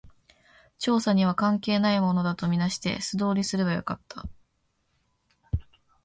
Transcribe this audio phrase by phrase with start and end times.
[0.79, 4.27] 調査には関係ないものだと見なして、素通りすればよかった